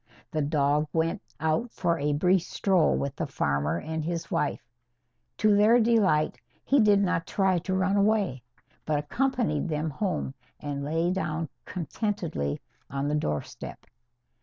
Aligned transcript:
The 0.31 0.41
dog 0.41 0.87
went 0.93 1.21
out 1.39 1.71
for 1.73 1.99
a 1.99 2.13
brief 2.13 2.41
stroll 2.41 2.97
with 2.97 3.15
the 3.15 3.27
farmer 3.27 3.79
and 3.79 4.03
his 4.03 4.31
wife. 4.31 4.67
To 5.37 5.55
their 5.55 5.79
delight, 5.79 6.39
he 6.65 6.79
did 6.79 7.03
not 7.03 7.27
try 7.27 7.59
to 7.59 7.75
run 7.75 7.97
away, 7.97 8.41
but 8.83 8.97
accompanied 8.97 9.69
them 9.69 9.91
home 9.91 10.33
and 10.59 10.83
lay 10.83 11.11
down 11.11 11.49
contentedly 11.65 12.59
on 12.89 13.09
the 13.09 13.13
doorstep. 13.15 13.85